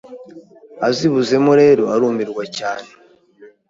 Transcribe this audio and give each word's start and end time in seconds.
Azibuzemo 0.87 1.51
rero 1.61 1.83
arumirwa 1.93 2.43
cyane 2.57 2.89